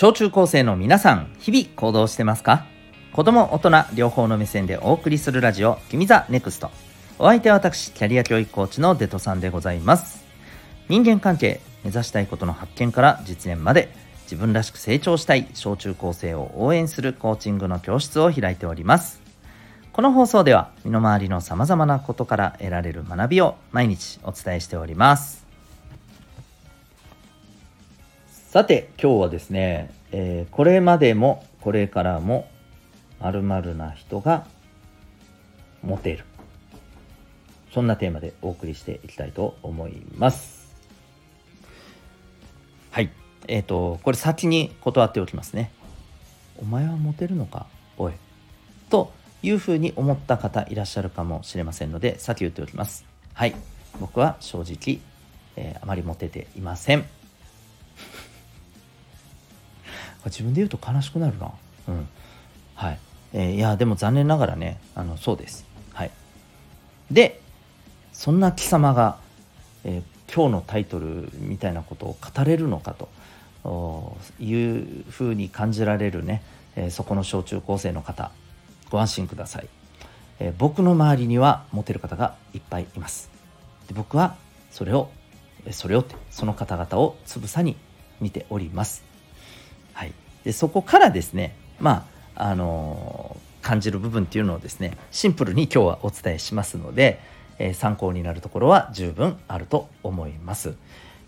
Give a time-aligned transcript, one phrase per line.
[0.00, 2.64] 小中高生の皆さん日々行動してますか？
[3.12, 6.70] 子供大人両方の目線でお送りするラジオ「君 the NEXT。
[7.18, 10.24] お相手は私キャリア教育コーチのデトさんでございます。
[10.88, 13.92] 人間関係目指したいことの発見から実現まで
[14.22, 19.20] 自分らしく成長したい小中高生を応援するコーチングの教室を開いております。
[19.92, 25.39] この放送では身の回りのさまざまなことから得られる学びを毎日お伝えしております。
[28.50, 32.48] さて今日はですね、えー、これまでもこれからも
[33.20, 33.44] まる
[33.76, 34.44] な人が
[35.84, 36.24] モテる。
[37.72, 40.74] そんなテーマでお送りしていきたいと思います。
[42.90, 43.10] はい。
[43.46, 45.70] えっ、ー、とこれ先に断っておきますね。
[46.60, 47.66] お前はモテるのか？
[47.98, 48.14] おい。
[48.88, 49.12] と
[49.44, 53.04] いうふうに思った方いらっしゃるかもしれませんので先言っておきます。
[53.32, 53.54] はい。
[54.00, 54.98] 僕は正直、
[55.54, 57.19] えー、あまりモテていません。
[60.26, 61.50] 自分で言うと悲しくなるな。
[61.88, 62.08] うん。
[62.74, 62.98] はい。
[63.32, 65.66] えー、いや、でも残念ながらね、あの、そうです。
[65.92, 66.10] はい。
[67.10, 67.40] で、
[68.12, 69.18] そんな貴様が、
[69.84, 76.42] えー、今日のタイトルみたいなことを語れるのかというふうに感じられるね、
[76.76, 78.30] えー、そこの小中高生の方、
[78.90, 79.68] ご安心ください。
[80.40, 83.30] え僕の周りにはモテる方がいっぱいいます。
[83.88, 84.36] で僕は
[84.70, 85.10] それを、
[85.70, 87.76] それをって、その方々をつぶさに
[88.20, 89.09] 見ております。
[90.00, 97.20] はい、でそこからですねまああのー、感じる部分っていうのをですねシンプルに今日はお伝えしますので、
[97.58, 100.72] えー、参考になるところは十分あると思います。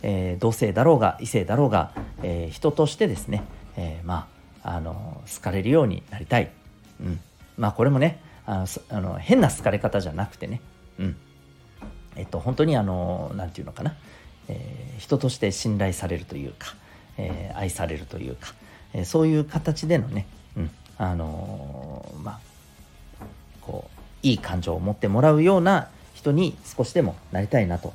[0.01, 3.45] えー、同性だろうが異性だろうが、え人としてですね、
[3.77, 4.27] えま
[4.65, 6.51] ああの好かれるようになりたい、
[7.01, 7.21] うん、
[7.59, 10.63] まあこれもねあのあの変な好かれ方じゃなくてね、
[10.99, 11.17] うん。
[12.17, 13.95] えっと、本当にあの何て言うのかな、
[14.49, 16.75] え人として信頼されるというか、
[17.19, 18.55] え愛されるというか、
[18.93, 22.53] えそういう形でのね、うん、あの、まあ
[23.63, 27.95] こういい感情を持ってもらうような人に少しでもなりたいなと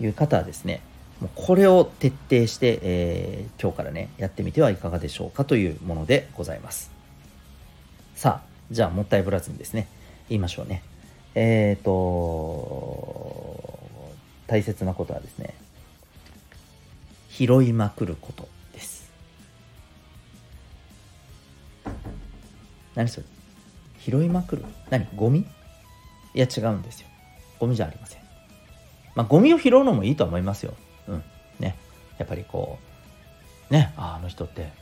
[0.00, 0.80] いう方はですね
[1.20, 6.90] もうこれを徹底して、えー、今日からねやってみてはいかがでしょうかというものでございます。
[8.14, 9.88] さあじゃあもったいぶらずにですね
[10.28, 10.82] 言いましょうね。
[11.34, 13.78] えっ、ー、と
[14.46, 15.54] 大切なことはですね
[17.30, 18.48] 拾いまくること。
[22.96, 23.26] 何それ？
[24.00, 24.64] 拾いまくる？
[24.90, 25.06] 何？
[25.14, 25.46] ゴミ？
[26.34, 27.06] いや違うんですよ。
[27.60, 28.22] ゴミじゃありません。
[29.14, 30.74] まあゴミを拾うのもいいと思いますよ。
[31.06, 31.22] うん。
[31.60, 31.76] ね。
[32.18, 32.78] やっぱりこ
[33.70, 34.72] うねああの人って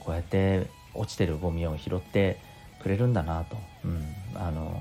[0.00, 2.38] こうやって落ちてるゴミを拾って
[2.82, 4.02] くれるんだなと、うん、
[4.34, 4.78] あの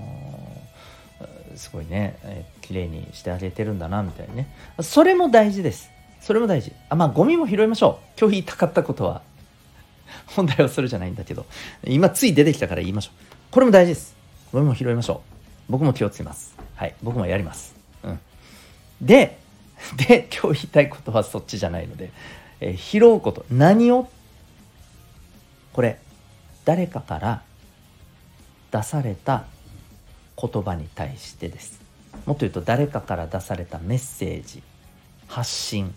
[1.54, 4.54] ー、すごいね、えー、綺麗にしてあげてるんだなみたいなね。
[4.82, 5.90] それも大事です。
[6.22, 6.74] それも大事。
[6.90, 8.20] あまあゴミも拾いましょう。
[8.20, 9.22] 今日言いたかったことは
[10.28, 11.46] 本題はそれじゃないんだけど、
[11.86, 13.26] 今つい出てきたから言いましょう。
[13.52, 14.16] これも大事です。
[14.52, 15.22] これも拾いましょ
[15.70, 15.72] う。
[15.72, 16.56] 僕も気をつけます。
[16.76, 16.96] はい。
[17.04, 17.76] 僕もやります。
[18.04, 18.20] うん。
[19.02, 19.38] で、
[19.96, 22.12] で、今日言いたいことはそっちじゃないので、
[22.60, 23.46] えー、拾うこと。
[23.52, 24.10] 何を？
[25.74, 26.00] これ、
[26.66, 27.42] 誰かから
[28.72, 29.46] 出された
[30.40, 31.80] 言葉に対してです。
[32.26, 34.62] もっと言うと誰かから出されたメッセージ、
[35.28, 35.94] 発信、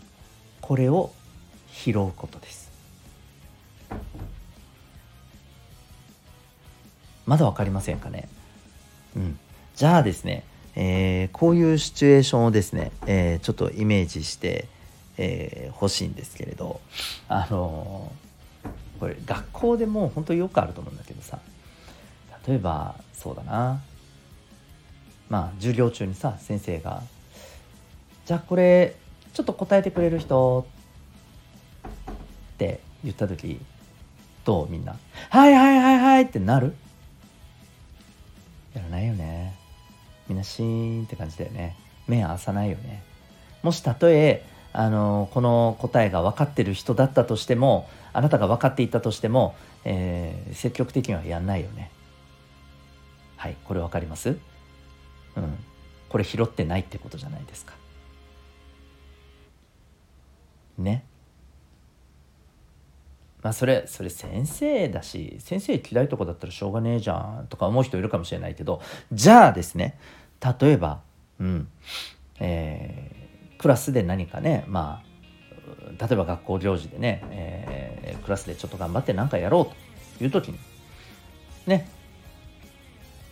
[0.60, 1.12] これを
[1.72, 2.71] 拾うことです。
[7.26, 8.28] まだ分かりませんかね？
[9.16, 9.38] うん。
[9.74, 10.44] じゃあですね、
[10.74, 14.66] えー、こういうシチュエーションをですね、えー、ちょっとイメージして
[15.16, 16.80] ほ、えー、しいんですけれど、
[17.28, 21.38] あのー、これ学校でも本当によくあると思うんだけどさ、
[22.46, 23.82] 例えばそうだな、
[25.28, 27.02] まあ授業中にさ、先生が、
[28.26, 28.96] じゃあこれ
[29.32, 30.66] ちょっと答えてくれる人？
[32.54, 33.58] って言った時
[34.44, 34.68] どう？
[34.70, 34.96] みんな
[35.30, 36.76] 「はいはいはいはい」ってなる？
[38.74, 39.54] やらないよね。
[40.28, 41.76] みんなシーンって感じだよね。
[42.06, 43.02] 目合わさないよね。
[43.62, 49.54] もしたとえあのこの答えが分かってる人だったとしてもあなたが分かっていたとしても、
[49.84, 51.90] えー、積極的にはやんないよね。
[53.36, 54.30] はいこれ分かります？
[54.30, 54.38] うん。
[56.08, 57.75] これ拾ってないってことじゃないですか。
[60.78, 61.04] ね。
[63.42, 68.80] まあそれそれ先生だし先生嫌いとかだったらしょうがねえじゃんとか思う人いるかもしれないけど
[69.12, 69.98] じゃあですね
[70.60, 71.00] 例えば
[71.40, 71.68] うん
[72.38, 75.12] えー、クラスで何かねまあ
[76.06, 80.58] 例えば学校行事でね、えー、クラスでちょっと頑張って何かやろうという時に
[81.66, 81.88] ね。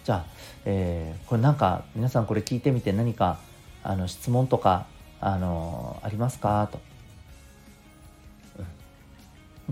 [0.04, 0.24] じゃあ、
[0.64, 3.38] えー、これなんか皆さんこれ聞いてみて何か
[3.82, 4.86] あの質問とか
[5.20, 6.80] あのありますかと。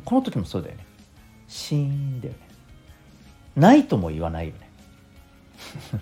[0.04, 0.84] この時もそうだよね。
[1.48, 2.40] シーンだよね。
[3.56, 4.70] ないとも言わないよね。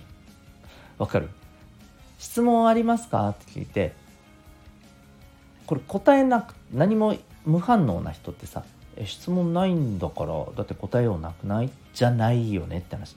[0.98, 1.28] わかる？
[2.18, 3.28] 質問ありますか？
[3.28, 3.94] って聞いて
[5.66, 8.64] これ答えなく何も無反応な人ってさ
[9.04, 11.70] 質問ないんだからだって答えようなくない？
[11.94, 13.12] じゃないよねって話。
[13.12, 13.16] い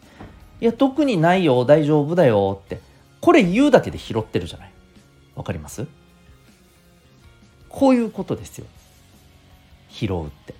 [0.65, 1.63] や特にないよ。
[1.65, 2.81] 大丈夫だよって。
[3.21, 4.71] これ言うだけで拾ってるじゃない？
[5.35, 5.87] わかります？
[7.69, 8.65] こういうことですよ。
[9.89, 10.53] 拾うって。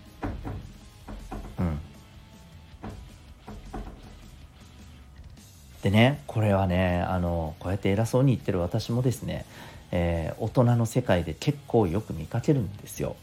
[5.83, 9.45] でねこれはねあのこうやって偉そうに言ってる私もですね、
[9.91, 13.15] えー、大人の世界で結構よく見かけるんですよ。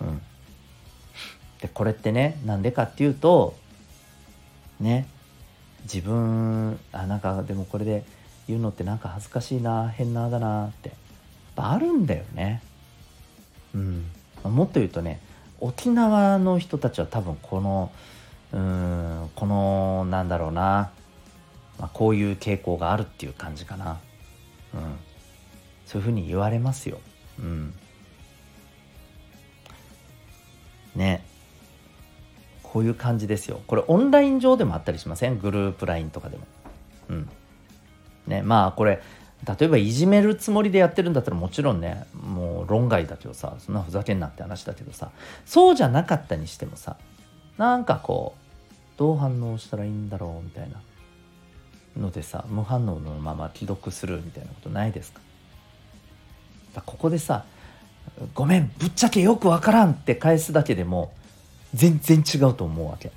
[0.00, 0.20] うん、
[1.60, 3.56] でこれってねなんでかっていうと
[4.80, 5.06] ね
[5.84, 8.04] 自分あなんかでもこれで
[8.48, 10.92] 言うのってなんか恥ずかしいな変なだなって
[11.56, 12.62] あるんだよね。
[13.74, 14.04] うん、
[14.44, 15.20] もっと言うとね
[15.60, 17.90] 沖縄の人たちは多分この
[18.52, 20.90] うんこのなんだろうな
[21.78, 24.00] まあ、こういう傾向があるっていう感じかな、
[24.74, 24.80] うん、
[25.86, 26.98] そういうふうに言われますよ、
[27.38, 27.74] うん、
[30.94, 31.24] ね。
[32.62, 33.62] こういう感じですよ。
[33.66, 35.38] これオンライン上でもあったりしません？
[35.38, 36.44] グループ LINE とかでも。
[37.08, 37.30] うん。
[38.26, 38.42] ね。
[38.42, 39.00] まあこれ
[39.58, 45.10] 例えばいじめるつもりでやってるんだったらもちろんねもう論外だけどさそんなふざけんなって話だけどさ
[45.46, 46.96] そうじゃなかったにしてもさ
[47.56, 50.82] なんかこうどう反応したらいいんだろうみたいな。
[51.96, 55.20] のでさ無反応のまま既読するみたいなことないですか？
[56.86, 57.44] ここでさ
[58.34, 61.12] 「ごめんぶっちゃけよくわからん」って返すだけでも
[61.74, 63.10] 全然違うと思うわけ。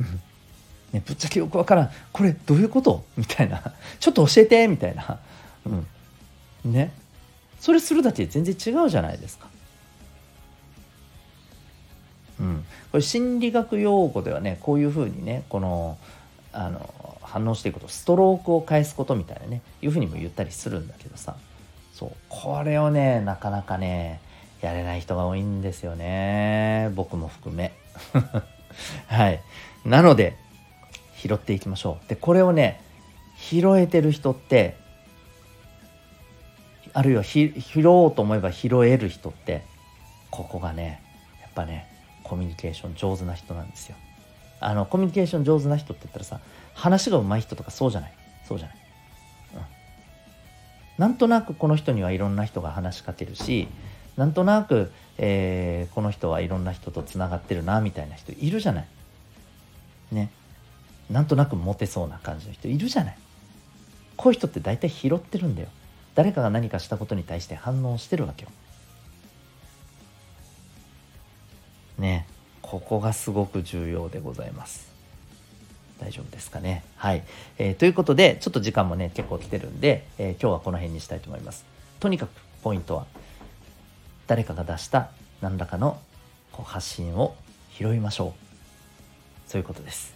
[0.92, 1.90] ね、ぶっちゃけよくわからん。
[2.12, 3.04] これどういうこと？
[3.16, 3.62] みたいな。
[4.00, 5.18] ちょっと教えてみたいな、
[5.66, 6.92] うん、ね。
[7.60, 9.48] それするだけで全然違うじゃないですか。
[12.40, 15.98] うん、これ心理学用語ではねこういうふうにねこの
[16.52, 21.34] あの反応していくことストロークを返すことみたいなねいうふうにも言ったりするんだけどさ。
[21.92, 22.12] そう。
[22.28, 24.20] これをねなかなかね
[24.60, 26.92] やれない人が多いんですよね。
[26.94, 27.72] 僕も含め。
[29.08, 29.40] はい。
[29.84, 30.36] なので
[31.16, 32.08] 拾っていきましょう。
[32.08, 32.80] でこれをね
[33.36, 34.76] 拾えてる人って
[36.92, 37.52] あるいは拾
[37.88, 39.64] おうと思えば拾える人って
[40.30, 41.02] ここがね
[41.42, 41.88] やっぱね
[42.22, 43.96] コミュニケーション上手な人なんですよ。
[44.66, 46.40] あのコミュニケーション上手な人って言ったらさ
[46.74, 48.12] 話が上手い人とかそうじゃない？
[48.48, 48.76] そうじゃない、
[49.54, 49.60] うん、
[50.98, 53.68] なんとなくこの人にはいろんな人が話しかけるし
[54.16, 58.86] なんとなく、えー、この人はいろんな人とつながってるなみたいな人いるじゃない？
[60.12, 60.30] ね。
[61.10, 63.16] なんとなくモテそうな感じの人いるじゃない？
[64.16, 65.68] こういう人って大体拾ってるんだよ。
[66.14, 68.50] 誰かが何かしたことに対して反応してるわけよ。
[71.98, 72.26] ね。
[72.66, 74.90] ここがすごく重要でございます。
[76.00, 76.82] 大丈夫ですかね？
[76.96, 77.22] はい、
[77.58, 81.66] えー、ということでちょっと時間もね結構来てるんで、えー、今日はこの辺にしたいと思います。
[82.00, 82.30] とにかく
[82.62, 83.06] ポイントは
[84.26, 85.10] 誰かが出した
[85.42, 86.00] 何らかの
[86.52, 87.36] こう発信を
[87.76, 88.34] 拾いましょ
[89.48, 89.50] う。
[89.50, 90.14] そういうことです。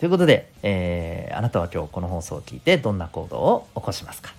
[0.00, 4.34] ということで、えー、あなたは今日この放送を聞いてどんな行動を起こしますか？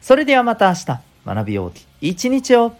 [0.00, 2.76] それではまた明日学びよう一日を。